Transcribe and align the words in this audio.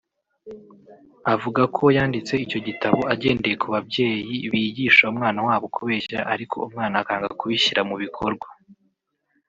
Avuga 1.33 1.61
ko 1.75 1.83
yanditse 1.97 2.33
icyo 2.45 2.59
gitabo 2.67 2.99
agendeye 3.13 3.55
ku 3.61 3.67
babyeyi 3.73 4.35
bigisha 4.51 5.03
umwana 5.11 5.39
wabo 5.47 5.65
kubeshya 5.75 6.19
ariko 6.33 6.55
umwana 6.67 6.95
akanga 7.01 7.29
kubishyira 7.39 7.81
mu 7.89 7.95
bikorwa 8.05 8.47